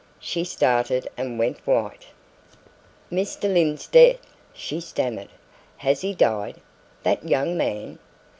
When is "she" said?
0.19-0.43, 4.51-4.79